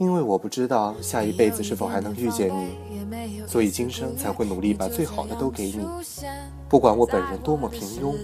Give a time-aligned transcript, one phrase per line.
[0.00, 5.86] 因为我不知道下一辈子是否还能遇见你，所以今生才会努力把最好的都给你。
[6.70, 8.16] 不管我本人多么平庸，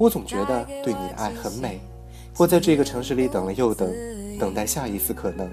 [0.00, 1.80] 我总觉得对你的爱很美。
[2.36, 3.88] 我在这个城市里等了又等，
[4.36, 5.48] 等待下一次可能。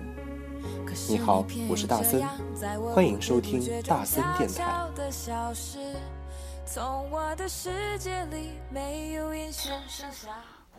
[1.08, 2.24] 你好，我是大森，
[2.92, 4.88] 欢迎收听大森电台。
[6.66, 10.30] 从我的世界里，没有英雄剩下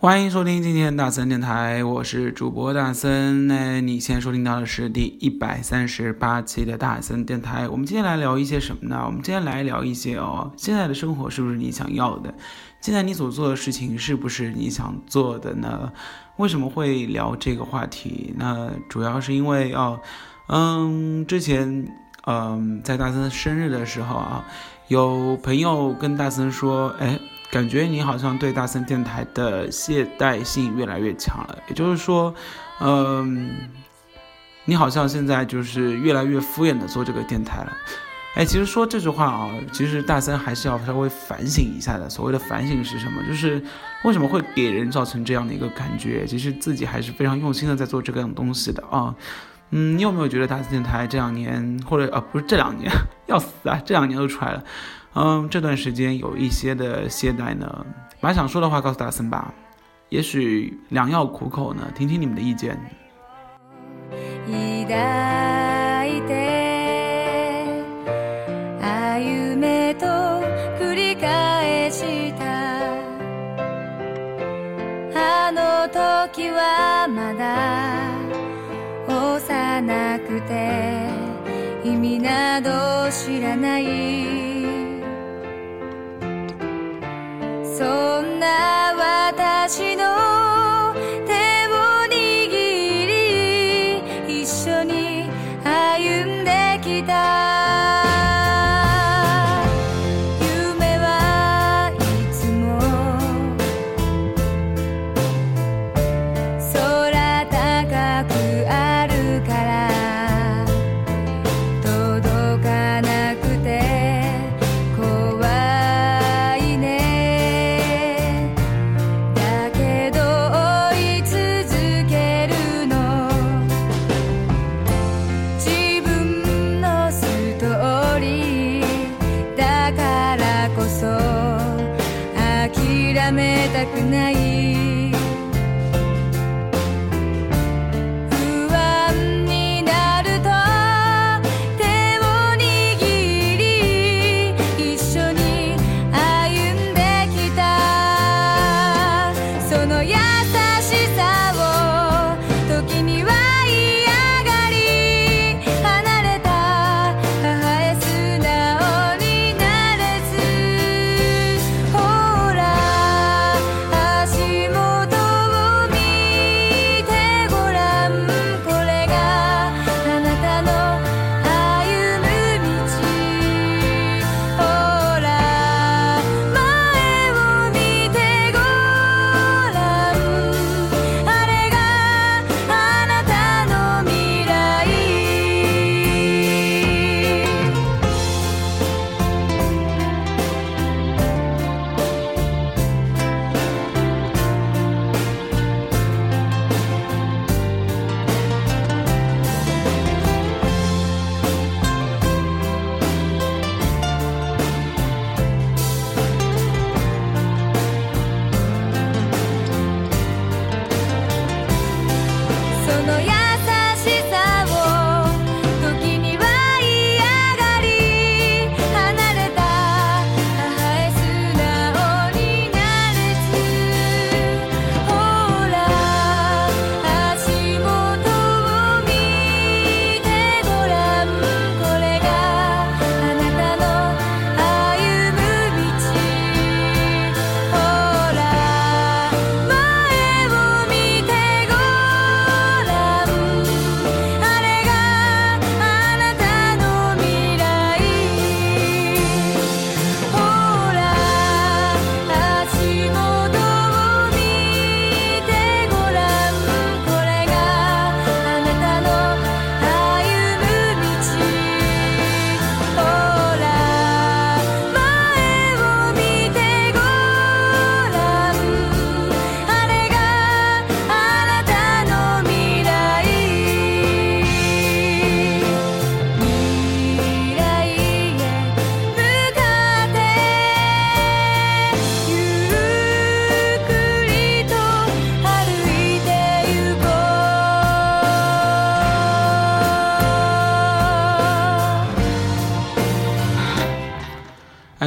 [0.01, 3.47] 欢迎收听今天的大森电台，我是主播大森。
[3.47, 7.69] 那你现在收听到的是第一百三十八期的大森电台。
[7.69, 9.03] 我们今天来聊一些什么呢？
[9.05, 12.33] 我们今天来聊一些哦，现在的生活是不是你想要的？
[12.81, 15.93] 现在你所做的事情是不是你想做的呢？
[16.39, 16.71] 为什么？
[16.71, 18.33] 会聊这个话题？
[18.39, 20.01] 那主要是因为哦，
[20.49, 21.87] 嗯，之前
[22.25, 24.47] 嗯在大森生日的时候啊，
[24.89, 27.21] 有朋友跟大森说，哎。
[27.51, 32.33] 感觉你好像对大森电台的懈怠性越来越强了，也就是说，
[32.81, 33.51] 嗯，
[34.65, 37.77] 你好像现在就是越来越敷衍的做这个电台了。
[38.37, 42.09] 哎，其实说这句话啊，其实大森还是要稍微反省一下的。
[42.09, 43.21] 所谓的反省是什么？
[43.27, 43.61] 就是
[44.05, 46.25] 为什么会给人造成这样的一个感觉？
[46.25, 49.13] 其实自己还是非常用心的在做这个东西的啊。
[49.71, 52.89] 嗯，你有没有觉得大森电台这两年，或者啊不是这两年，
[53.27, 54.63] 要死啊，这两年都出来了。
[55.15, 57.85] 嗯，这段时间有一些的懈怠呢，
[58.21, 59.53] 把想说的话告诉大森吧，
[60.09, 62.79] 也许良药苦口呢，听听你们的意见。
[87.81, 87.87] そ
[88.21, 88.80] んな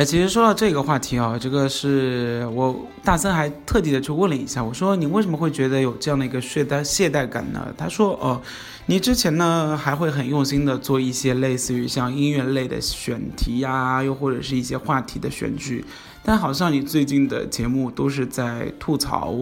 [0.03, 7.73] 其实说到这个话题啊，这个是我大森还特地的去问了一下，我说你为什么会觉得有这样的一个懈怠懈怠感呢？
[7.77, 8.41] 他说哦，
[8.87, 15.85] 你之前呢还会很用心的做一些类似于像音乐类的选题呀，又或者是一些话题的选剧，
[16.23, 19.35] 但好像你最近的节目都是在吐槽，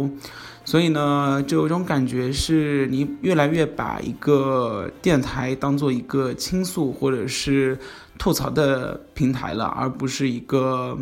[0.71, 7.77] 所以呢，就有一种感觉是你越来越把一个电台当做一个倾诉或者是。
[8.18, 10.95] 吐槽的平台了，而不是一个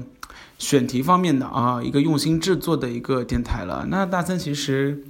[0.58, 3.86] 选题方面的啊，一个用心制作的一个电台了。
[3.90, 5.04] 那大森其实，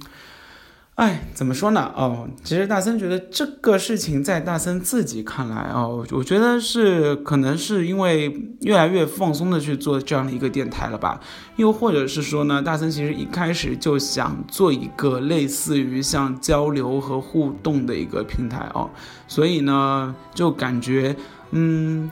[1.00, 1.90] 哎，怎么说呢？
[1.96, 11.18] 哦，其实大森觉得这个事情在大森自己看来哦，我觉得是可能是因为越来越放松的去做这样的一个电台了吧，
[11.56, 18.90] 又或者是说呢，大森其实一开始就想做一个类似于像交流和互动的一个平台哦，
[19.26, 21.16] 所以呢，就感觉。
[21.52, 22.10] 嗯，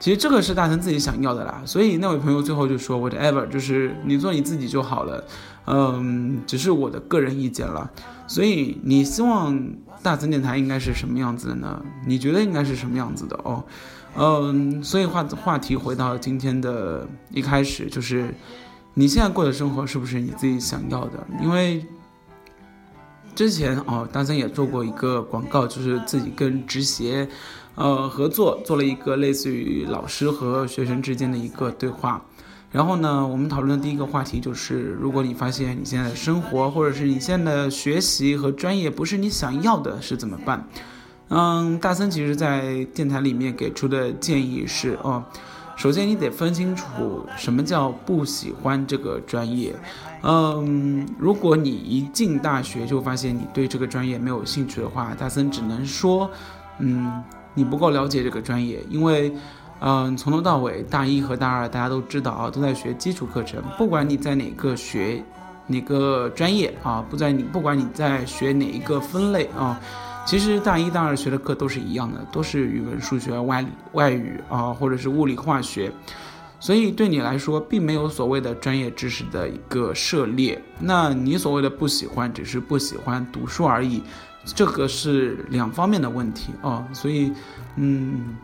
[0.00, 5.24] 其实这个是大森自己想要的啦，所以那位朋友最后就说 whatever，就是你做你自己就好了，
[5.66, 7.88] 嗯，只是我的个人意见了。
[8.26, 9.58] 所以你希望
[10.02, 11.82] 大森电台应该是什么样子的呢？
[12.06, 13.64] 你觉得应该是什么样子的哦？
[14.16, 18.34] 嗯，所以话话题回到今天的一开始，就是
[18.94, 21.26] 你现在过的生活是不是你自己想要的？
[21.42, 21.84] 因为
[23.34, 27.28] 之前哦，大森也做过一个广告，就是自己跟直协。
[27.76, 32.24] 呃，合作做了一个类似于老师和学生之间的一个对话，
[32.74, 40.66] 然后呢，我们讨论的第一个话题就是，如果你发现你现在的生活或者是你现在的学习和专业不是你想要的，是怎么办？
[41.28, 45.22] 嗯，大森其实在电台里面给出的建议是，哦，
[45.76, 49.72] 首先你得分清楚什么叫不喜欢这个专业。
[50.22, 56.28] 嗯，如果你一进大学就发现你对这个专业没有兴趣的话，大森只能说，
[56.80, 57.22] 嗯。
[57.56, 59.32] 你不够了解这个专业，因为，
[59.80, 63.62] 嗯，从头到尾，大一和大二大家都知道啊，都在学基础课程。
[63.76, 65.22] 不管你在哪个学，
[65.66, 69.78] 哪个专业啊，不在你，不管你在学哪一个分类啊，
[70.26, 75.92] 其实大一、大二学的课都是一样的，都是语文、数学、外外语啊，或者是物理、化学。
[76.60, 80.58] 所以对你来说，并没有所谓的专业知识的一个涉猎。
[80.78, 84.02] 那你所谓的不喜欢，只是不喜欢读书而已。
[84.46, 87.32] 这个是两方面的问题啊，所以，
[87.76, 88.36] 嗯，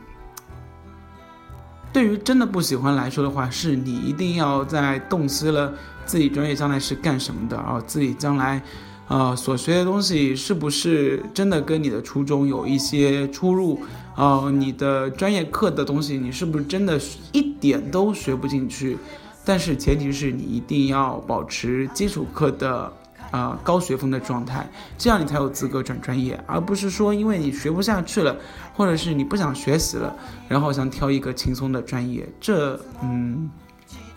[1.92, 5.72] 对于真的不喜欢来说的话，是你一定要在洞悉了
[6.06, 8.62] 自己专业将来是干什么的啊，自己将来，
[9.08, 13.80] 呃，所学的东西是不是真的跟你的初衷有一些出入
[14.14, 14.48] 啊？
[14.50, 17.00] 你的专业课的东西，你是不是真的
[17.32, 18.96] 一点都学不进去？
[19.44, 22.92] 但是前提是你一定要保持基础课的。
[23.30, 24.68] 啊，高学分的状态，
[24.98, 28.36] 这样你才有资格转专业，而不是说因为你学不下去了，
[28.74, 30.14] 或者是你不想学习了，
[30.48, 32.28] 然后想挑一个轻松的专业。
[32.40, 33.48] 这，嗯，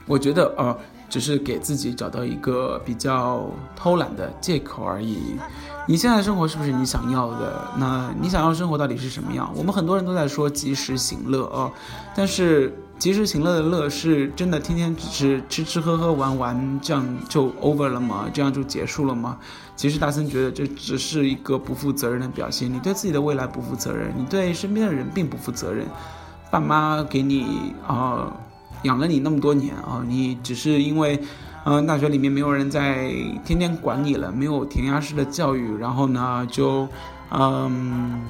[0.08, 0.76] 我觉得啊，
[1.10, 5.36] 只是给自己找到一个比较偷懒的借口而已。
[5.86, 7.68] 你现在生活是不是你想要的？
[7.78, 9.52] 那你想要生活到底是什么样？
[9.56, 11.72] 我们很多人都在说及时行乐啊，
[12.16, 12.74] 但是。
[13.04, 18.30] 及时行乐的乐是真的，天天只是吃吃喝喝玩玩，这样就 over 了吗？
[18.34, 19.38] 这样就结束了吗？
[19.76, 22.74] 其实大森觉得这只是一个不负责任的表现。
[22.74, 25.86] 你对自己的未来不负责任，你对身边的人并不负责任。
[26.50, 28.32] 爸妈给你啊
[28.84, 31.22] 养了你那么多年啊，你只是因为
[31.66, 33.12] 嗯大学里面没有人在
[33.44, 36.88] 天天管你了，没有填鸭式的教育，然后呢就
[37.32, 38.22] 嗯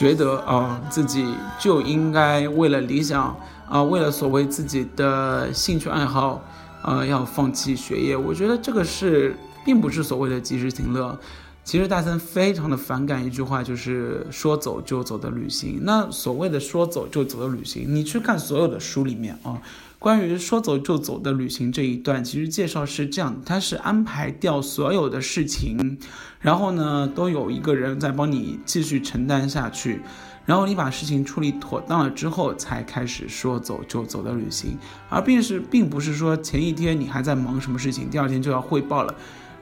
[0.00, 3.36] 觉得啊自己就应该为了理想。
[3.68, 6.42] 啊，为了所谓自己的兴趣爱好，
[6.82, 11.16] 啊，要放弃学业，我觉得这个是并不是所谓的及时行乐。
[11.62, 15.82] 其实大森非常的反感一句话，就是说走就走的旅行。
[15.84, 19.62] 那所谓的说走就走的旅行，你去看所有的书里面啊，
[20.00, 25.98] 关于说走就走的旅行这一段，其实介绍是这样，它是安排掉所有的事情，
[26.40, 30.00] 然后呢，都有一个人在帮你继续承担下去。
[30.46, 34.78] 然后你把事情处理妥当了之后，才开始说走就走的旅行，
[35.10, 39.14] 而并是并不是说前一天你还在忙什么事情，第二天就要汇报了，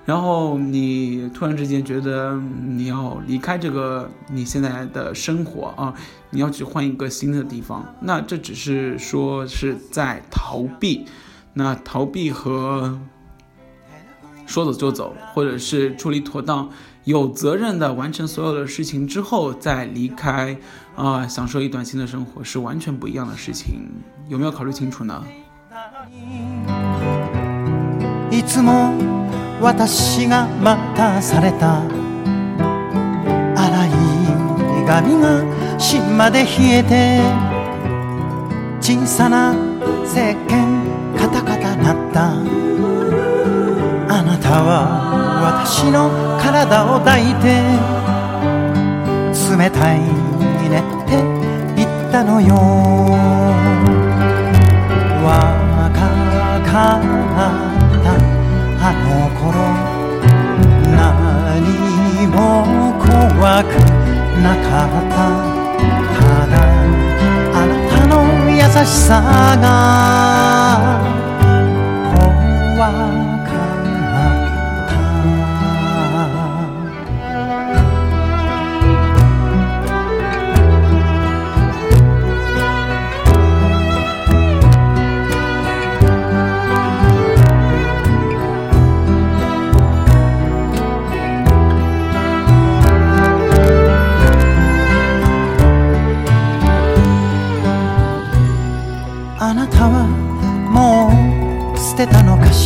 [0.09, 2.35] 然后你突然之间觉得
[2.67, 5.93] 你要离开这个你现在的生活啊，
[6.31, 11.05] 你要去换一个新的地方，那这只是说是在逃避，
[11.53, 12.99] 那逃避和
[14.47, 16.71] 说走就走，或者是处理妥当。
[17.05, 20.57] 有责任的完成所有的事情之后再离开，
[20.97, 23.91] 啊，享受一段新的生活是完全不一样的事情，
[24.27, 25.23] 有没有考虑清楚呢？
[29.61, 31.83] 私が待たされた。
[33.57, 33.91] 洗い
[34.87, 35.43] 髪が
[35.79, 37.21] 芯まで冷えて
[38.81, 39.53] 小さな
[40.05, 42.31] 石鹸カタカタなった。
[44.11, 44.71] あなたは
[45.65, 46.09] 私の
[46.41, 47.63] 体を抱いて
[49.51, 50.01] 冷たい
[50.69, 51.23] ねって
[51.77, 52.55] 言ったのよ。
[55.25, 57.03] 若かっ
[57.35, 57.68] た
[60.97, 62.37] 何も
[62.99, 63.67] 怖く
[64.43, 65.17] なかった。
[66.19, 66.55] ただ
[67.55, 68.13] あなたの
[68.51, 69.11] 優しさ
[69.61, 70.28] が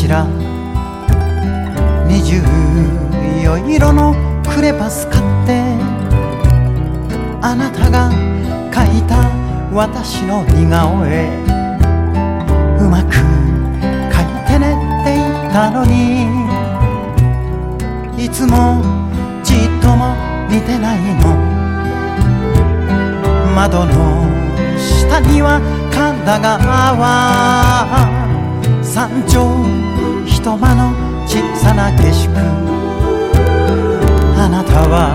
[0.02, 0.26] しら
[2.08, 2.42] 二十
[3.68, 5.62] 色のクレパス買って。
[7.40, 8.10] あなたが
[8.72, 9.30] 描いた
[9.72, 11.28] 私の似顔絵。
[12.80, 13.14] うまく
[14.10, 16.26] 描いてねって言ったのに。
[18.24, 18.82] いつも
[19.44, 20.16] じっとも
[20.50, 21.36] 似てないの。
[23.54, 24.26] 窓の
[24.76, 25.60] 下には
[25.92, 26.58] 神田川
[28.82, 29.91] 山頂
[30.42, 30.90] と間の
[31.24, 32.28] 小さな景色
[34.36, 35.14] あなたは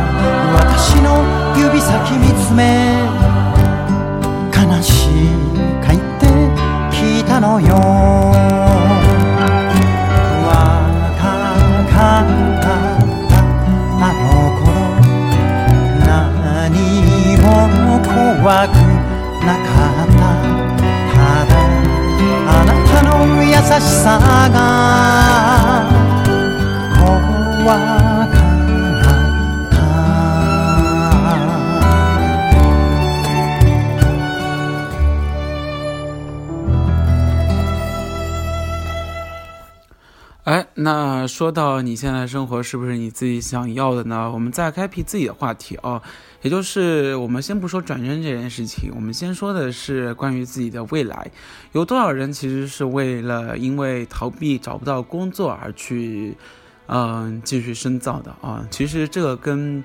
[0.55, 1.19] 私の
[1.59, 2.95] 指先見つめ
[4.55, 5.27] 悲しい
[5.83, 6.27] かいって
[6.95, 8.26] 聞いたのよ
[23.80, 24.18] しさ
[24.52, 24.58] が
[26.98, 27.80] 怖か
[28.26, 28.42] った
[40.44, 44.28] 哎，那说到你现在的生活是不是你自己想要的呢？
[44.32, 46.02] 我们再开辟自己的话题啊，
[46.41, 51.29] 也就是我们先不说转正这件事情，我们先说的是关于自己的未来。
[51.71, 56.37] 有多少人其实是为了因为逃避找不到工作而去，
[56.87, 58.65] 嗯、继续深造的啊？
[58.69, 59.83] 其实这个跟，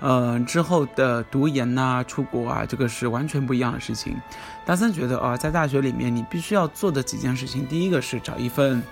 [0.00, 4.14] 呃，之后的读研呐、出国啊，这个是完全不一样的事情。
[4.66, 8.82] 大森觉得啊，在大学里面你必须要做的几件事情，第一个是找一份。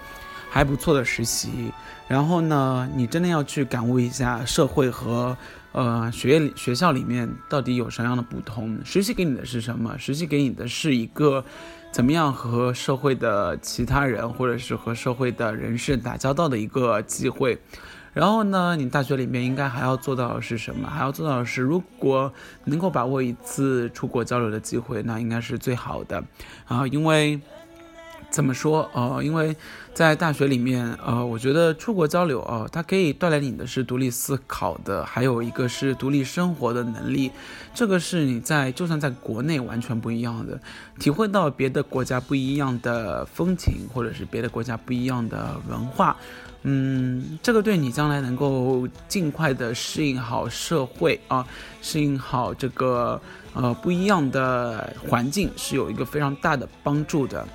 [0.55, 1.73] 还不错的实习，
[2.07, 5.35] 然后呢，你真的要去感悟一下社会和
[5.73, 8.79] 呃学业学校里面到底有什么样的不同。
[8.85, 9.97] 实习给你的是什么？
[9.99, 11.45] 实习给你的是一个
[11.91, 17.59] 怎么样和社会的其他人或者是和社会的人士打交道的一个机会。
[18.15, 20.89] 然后呢，你大学里面应该还要做到的是什么？
[20.89, 22.33] 还要做到的是，如果
[22.65, 26.23] 能够把握一次出国交流的机会，那应该是最好的
[26.67, 27.41] 啊，因为。
[28.33, 28.91] 怎么说？
[28.95, 29.55] 呃，因为
[29.93, 37.31] 在大学里面，呃，我觉得出国交流啊、它可以带来你的是独立思考的，还有一个是独立生活的能力。
[37.75, 40.59] 这个是你在就算在国内完全不一样的，
[40.99, 46.17] 体会到别的国家不一样的风情，或者是别的国家不一样的文化。
[46.63, 51.47] 嗯，这个对你将来能够尽快的适应好社会啊，
[51.83, 53.21] 适应好这个
[53.53, 57.47] 呃不一样的环境，是有一个非常大的帮助的。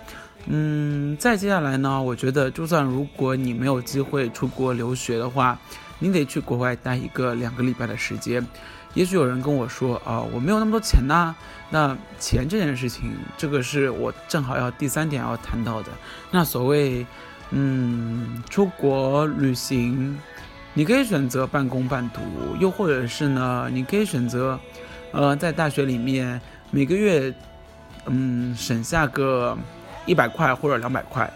[0.50, 5.60] 嗯，再接下来呢，我觉得就算如果你没有机会出国留学的话，
[6.00, 8.46] 你得去国外待一个两个礼拜的时间。
[8.94, 11.36] 也许有人跟我说啊、我没有那么多钱呐、
[11.70, 15.90] 那钱这件事情，这个是我正好要第三点要谈到的。
[16.32, 17.06] 那所谓，
[17.52, 20.18] 嗯，出国旅行，
[20.74, 22.22] 你可以选择半工半读，
[22.60, 24.58] 又或者是呢，你可以选择，
[25.12, 26.40] 呃，在大学里面
[26.72, 27.34] 每个月，
[28.06, 29.56] 嗯，省下个
[30.08, 31.32] 一百块或者两百块，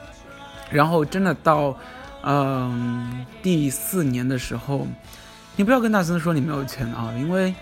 [0.71, 1.77] 然后真的到，
[2.23, 4.87] 嗯，第四年的时候，
[5.55, 7.53] 你不要跟大森说你没有钱啊，因为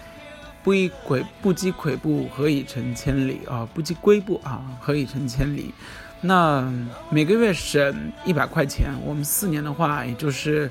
[0.64, 3.68] 不以跬不积跬步，何以成千里啊？
[3.74, 5.74] 不积跬步啊，何以成千里？
[6.22, 6.72] 那
[7.10, 10.70] 每个月省一百块钱，我们四年的话，也就是，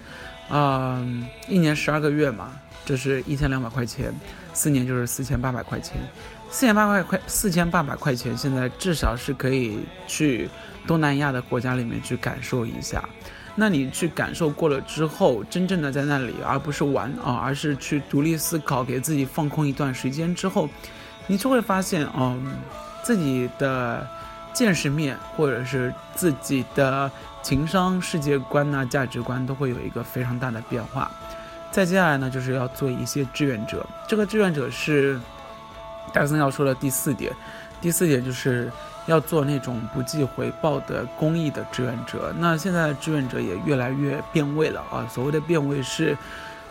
[0.50, 2.52] 嗯、一年十二个月嘛，
[2.84, 4.14] 这是一千两百块钱，
[4.52, 5.96] 四年就是四千八百块钱。
[6.50, 10.48] 四千八百块，四千八百块钱，现在至少是可以去
[10.86, 13.06] 东南亚的国家里面去感受一下。
[13.54, 20.68] 那你去感受过了之后，真正的在那里，而不是玩啊，而是去独立思考，给自己放空一段时间之后，
[21.26, 22.54] 你就会发现，嗯，
[23.02, 24.06] 自己的
[24.52, 27.10] 见识面或者是自己的
[27.42, 31.10] 情商、世界观呐、价值观都会有一个非常大的变化。
[31.72, 33.84] 再接下来呢，就是要做一些志愿者。
[34.06, 35.20] 这个志愿者是
[36.12, 37.32] 戴森要说的第四点。
[37.80, 38.68] 第四点就是
[39.06, 42.34] 要做那种不计回报的公益的志愿者。
[42.38, 45.06] 那现在的志愿者也越来越变味了啊！
[45.08, 46.18] 所谓的变味是，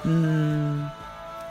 [0.03, 0.89] 嗯，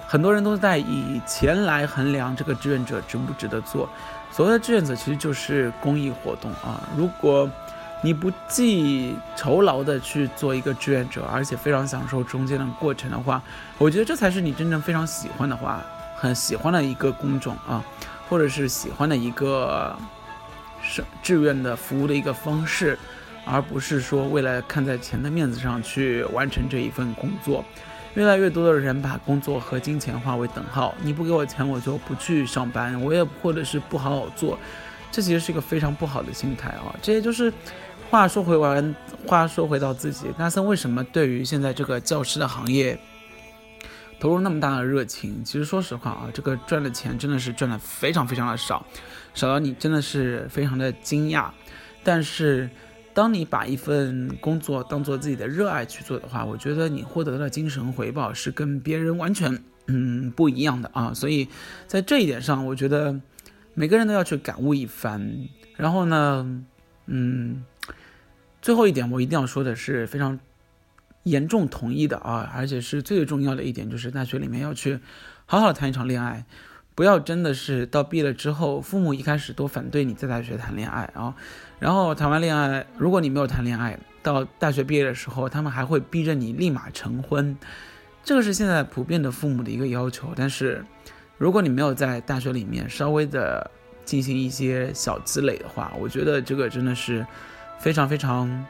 [0.06, 3.88] 很多人都在以钱来衡量这个志愿者值不值得做。
[4.30, 6.86] 所谓的志愿者其实就是公益活动啊。
[6.94, 7.50] 如果
[8.02, 13.40] 你不计酬劳的去做一个志愿者，而且非常享受中间的过程的话，
[13.78, 15.82] 我觉得这才是你真正非常喜欢的话，
[16.16, 17.84] 很喜欢的一个工种啊，
[18.28, 19.96] 或者是喜欢的一个
[20.82, 22.98] 是志愿的服务的一个方式，
[23.44, 27.64] 而不是说为了看在钱的面子上去完成这一份工作。
[28.14, 34.58] 越来越多的人把工作和金钱划为等号，你不给我钱，我就不去上班，我也或者是不好好做，
[35.12, 36.96] 这其实是一个非常不好的心态啊。
[37.02, 37.52] 这也就是
[38.08, 42.98] 话说回完，话说回到自己，纳森为什么对于现在这个教师的行业
[44.18, 45.44] 投入那么大的热情？
[45.44, 48.84] 其实说实话啊，这个赚的钱真的是赚的非常非常的少，
[49.34, 51.50] 少到你真的是非常的惊讶。
[52.02, 52.70] 但是，
[53.12, 61.12] 当你把一份工作当做自己的热爱去做的话，我觉得你获得的精神回报是跟别人完全嗯不一样的啊。
[61.12, 61.48] 所以
[61.86, 63.20] 在这一点上，我觉得
[63.74, 65.48] 每个人都要去感悟一番。
[65.76, 66.62] 然后呢，
[67.06, 67.64] 嗯，
[68.62, 70.38] 最后一点我一定要说的是非常
[71.26, 75.00] 严重同意的啊，而且是最重要的一点，就是大学里面要去
[75.44, 76.44] 好好谈一场恋爱。
[76.94, 81.34] 不要真的是到毕业了之后，父母一开始都反对你在大学谈恋爱啊，
[81.78, 87.54] 然后谈完恋爱，如果你没有谈恋爱，到大学毕业的时候，他们还会逼着你立马成婚，
[88.24, 90.32] 这个是现在普遍的父母的一个要求。
[90.34, 90.82] 但是，
[91.36, 93.70] 如果你没有在大学里面稍微的
[94.04, 97.26] 进行一些小积累的话，我觉得这个真的是
[97.78, 98.64] 非常非常，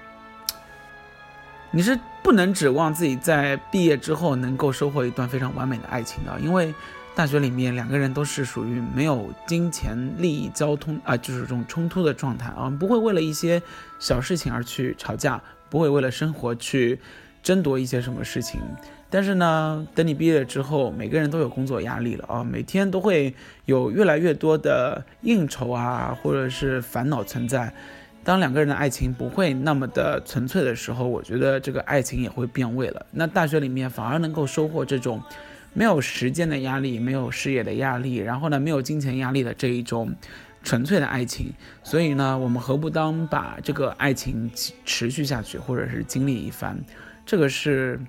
[1.76, 6.72] 你是不能指望自己在毕业之后能够收获一段非常完美的爱情的，因为。
[7.14, 13.62] 大学里面两个人都是属于没有金钱利益交通啊，就是这种冲突的状态啊，不会为了一些
[13.98, 17.00] 小事情而去吵架，不会为了生活去
[17.42, 18.60] 争夺一些什么事情。
[19.08, 23.34] 但是呢，等你毕业了之后，每个人都有工作压力了啊，每天都会
[23.64, 27.72] 有越来越多的应酬啊，或者是烦恼存在。
[28.26, 33.06] 当两个人的爱情不会那么的纯粹的时候，我觉得这个爱情也会变味了。
[33.12, 35.22] 那大学里面反而能够收获这种。
[35.78, 40.10] 没有时间的压力，没有事业的压力，然后呢，没有金钱压力的这一种
[40.62, 41.52] 纯粹的爱情。
[41.82, 44.50] 所以呢，我们何不当把这个爱情
[44.86, 46.76] 持续下去，或者是经历一番？
[47.26, 48.00] 这个是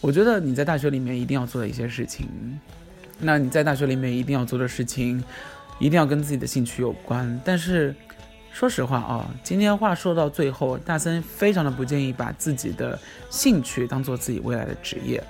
[0.00, 2.28] 我觉得你在大学里面一定要做的一些事情。
[3.18, 5.24] 那你在大学里面一定要做的事情，
[5.80, 7.40] 一定要跟自己的兴趣有关。
[7.44, 7.92] 但是
[8.52, 12.98] 说实话啊，今天话说到最后，大森非常的不建议把自己的
[13.30, 15.22] 兴趣当做自己未来的职业。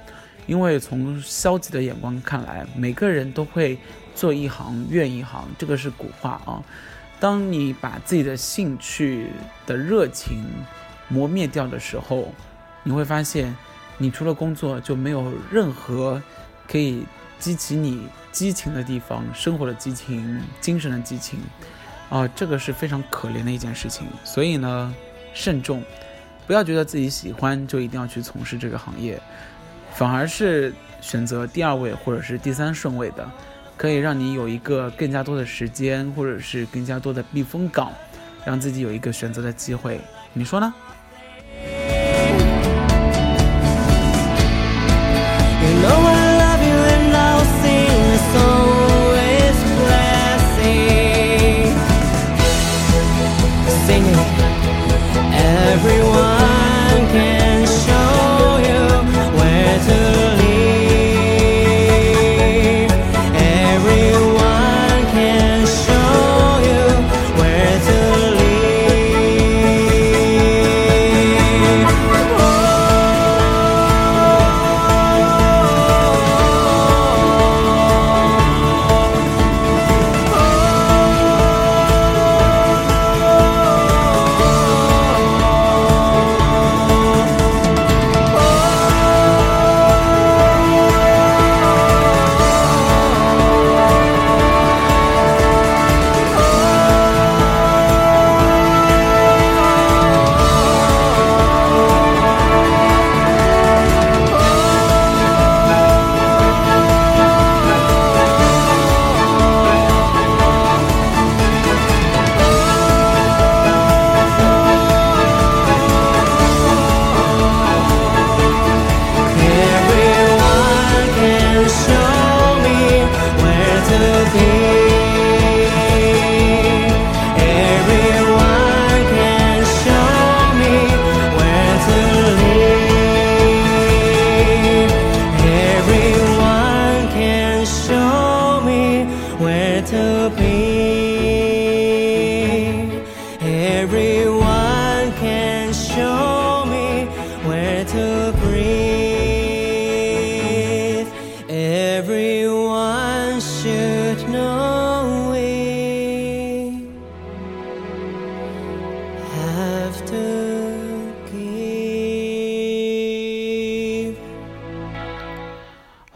[0.46, 3.78] 因为从消极的眼光看来，每个人都会
[4.12, 6.60] 做一行怨一行，这个是古话啊。
[7.20, 9.28] 当你把自己的兴趣
[9.64, 10.44] 的热情
[11.06, 12.34] 磨灭掉的时候，
[12.82, 13.56] 你会发现，
[13.98, 16.20] 你除了工作就没有任何
[16.66, 17.04] 可以
[17.38, 21.38] 激起你激情的地方，生活的激情、精神的激情
[22.12, 24.06] 啊，这个是非常可怜的一件事情。
[24.22, 24.94] 所以呢，
[25.32, 25.82] 慎重，
[26.46, 29.18] 不要觉得自己喜欢就一定要去从事这个行业。
[29.94, 33.26] 反而是选择第二位或者是第三顺位的，
[33.78, 37.90] 可以让你有一个更加多的时间，或者是更加多的避风港，
[38.44, 39.98] 让自己有一个选择的机会。
[40.34, 40.74] 你说呢？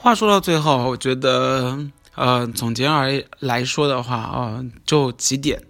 [0.07, 1.77] 话说到最后，我觉得，
[2.15, 5.61] 呃，总结而来说的话，啊、就几点。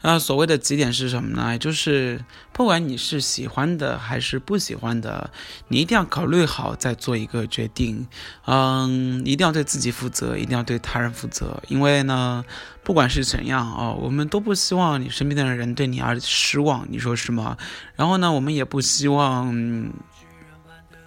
[0.00, 1.58] 那所谓的几点是什么呢？
[1.58, 2.24] 就是
[2.54, 5.30] 不管你是喜欢的还是不喜欢的，
[5.68, 8.08] 你一定要考虑好再做一个决定。
[8.46, 11.62] 嗯，一定要对自己负责，一定要对他人负责。
[11.68, 12.42] 因为呢，
[12.82, 17.58] 不管是怎样哦，我们都不希望你身边的人对你而失望，你说是吗？
[17.94, 19.92] 然后呢，我们也不希望。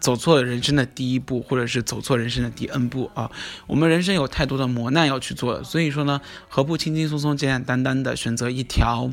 [0.05, 3.31] 走错人生的第一步，或者是走错人生的第 N 步啊！
[3.65, 9.11] 我们人生有太多的磨难要去做，所以说呢，何不轻轻松松、简简单单的选择一条，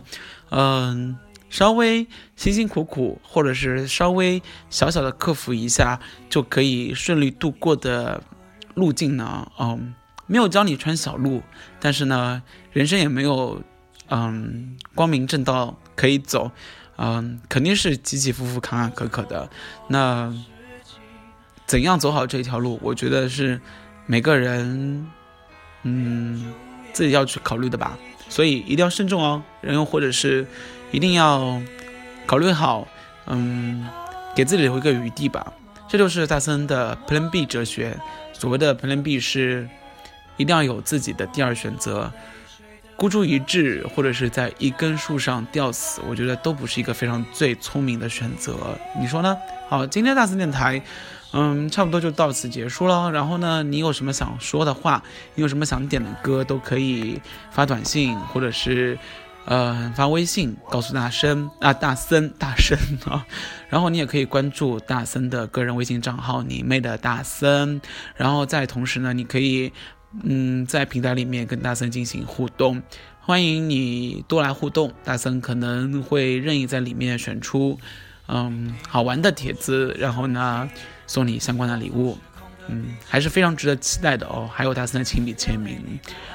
[0.50, 1.16] 嗯，
[1.48, 8.22] 稍微辛辛苦苦，或者是稍微小小的克服一下，就可以顺利度过的
[8.74, 9.50] 路径呢？
[9.58, 9.94] 嗯，
[10.26, 11.42] 没有教你穿小路，
[11.80, 13.62] 但是呢，人生也没有
[14.10, 16.50] 嗯光明正道可以走，
[16.98, 19.48] 嗯，肯定是起起伏伏、坎坎坷坷的。
[19.88, 20.30] 那
[21.72, 23.58] 怎样走好这一条路，我觉得是
[24.04, 25.06] 每个人，
[25.84, 26.52] 嗯，
[26.92, 27.96] 自己要去考虑的吧。
[28.28, 30.46] 所以一定要慎重哦，然后或者是
[30.90, 31.58] 一定要
[32.26, 32.86] 考虑好，
[33.24, 33.88] 嗯，
[34.36, 35.50] 给自己留一个余地吧。
[35.88, 37.98] 这就是大森的 Plan B 哲学。
[38.34, 39.66] 所谓的 Plan B 是
[40.36, 42.12] 一定要有自己的第二选择。
[42.96, 48.78] 孤注一掷，或者是在一根树上吊死，我觉得都不是一个非常最聪明的选择。
[49.00, 49.34] 你说呢？
[49.70, 50.82] 好，今天大森电台。
[51.32, 53.10] 嗯，差不多就到此结束了。
[53.10, 55.02] 然后呢，你有什么想说的话，
[55.34, 58.98] 你有什么想点的歌，都可以发短信或者是，
[59.46, 63.26] 呃，发微信告诉大森啊，大森大森啊。
[63.68, 67.80] 然后你也可以关注大森的个人微信账号，你妹的大森。
[68.14, 69.72] 然后在同时呢，你可以
[70.22, 72.82] 嗯在平台里面跟大森进行互动，
[73.20, 77.78] 欢迎你多来互动，大森可能会任意在里面选出
[78.28, 80.68] 嗯好玩的帖子，然后呢。
[81.04, 82.16] 送你相关的礼物，
[82.68, 84.48] 嗯，还是非常值得期待的哦。
[84.50, 85.76] 还有大森的亲笔签名。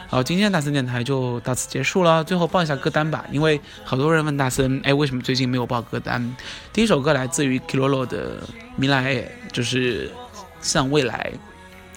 [0.07, 2.23] 好，今天大森电台就到此结束了。
[2.23, 6.35] 最后报一下歌单吧，因为好多人问大森，哎，为什么最近没有报歌单？
[6.71, 8.39] 第一首歌来自于 Kilo 的
[8.75, 9.15] 《米莱》，
[9.51, 10.11] 就是
[10.61, 11.31] 向未来，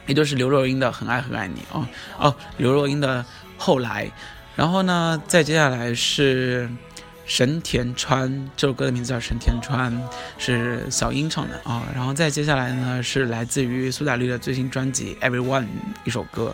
[0.07, 1.87] 也就是刘若英的《很爱很爱你》哦
[2.19, 3.23] 哦，刘若英的
[3.59, 4.11] 后来。
[4.57, 6.71] 然后呢，再接下来是。
[7.31, 9.97] 神田川这首歌的名字叫神田川，
[10.37, 11.85] 是小英唱的啊。
[11.95, 15.63] 然后再接下来呢，是来自于苏打绿的最新专辑《Everyone》
[16.03, 16.53] 一首歌。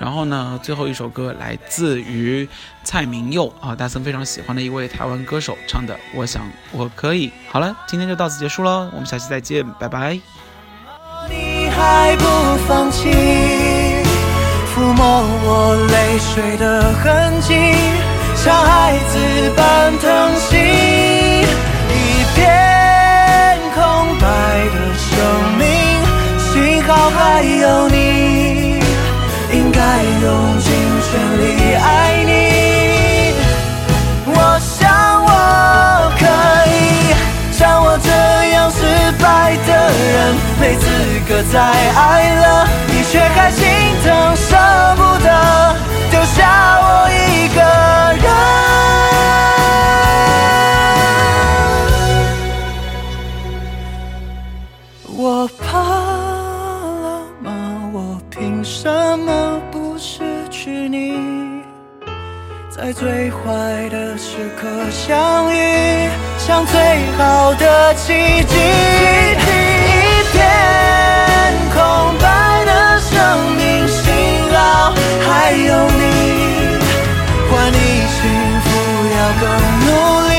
[0.00, 2.48] 然后呢，最后一首歌来自于
[2.82, 7.28] 蔡明佑啊，大森非常喜欢的一位台湾歌手唱的《我想我可以》。
[7.50, 10.18] 好了，今天就到此结束了，我们下期再见，拜拜。
[11.28, 12.24] 你还不
[12.66, 13.10] 放弃，
[14.74, 17.54] 抚摸我泪水的痕迹，
[18.44, 19.16] 像孩子
[19.56, 20.54] 般疼惜。
[21.88, 22.36] 一片
[23.74, 23.80] 空
[24.20, 24.26] 白
[24.68, 25.08] 的生
[25.56, 25.64] 命，
[26.52, 26.52] 幸
[26.82, 28.78] 好还有你，
[29.50, 29.80] 应该
[30.22, 30.68] 用尽
[31.08, 31.42] 全力
[31.74, 32.30] 爱你。
[34.26, 34.92] 我想
[35.24, 36.22] 我可
[36.68, 37.16] 以
[37.50, 38.10] 像我这
[38.50, 38.76] 样失
[39.22, 40.84] 败的人，没资
[41.26, 43.64] 格再爱了，你却还心
[44.04, 44.54] 疼舍
[44.96, 45.28] 不得，
[46.10, 47.58] 丢下我一个
[62.76, 66.80] 在最坏的时刻相遇，像最
[67.16, 68.56] 好的奇迹。
[68.56, 69.38] 一
[70.32, 70.42] 片
[71.72, 73.14] 空白的生
[73.54, 74.12] 命辛
[74.52, 74.92] 劳，
[75.24, 76.02] 还有你，
[77.48, 77.78] 换你
[78.10, 78.18] 幸
[78.64, 78.66] 福
[79.14, 79.44] 要更
[79.86, 79.88] 努
[80.28, 80.34] 力。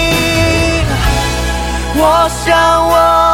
[1.96, 2.02] 我
[2.44, 2.46] 想
[2.90, 3.25] 我。